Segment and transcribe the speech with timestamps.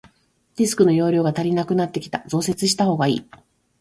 [0.55, 3.29] ディスクの容量が足りなくなってきた、増設したほうがいい。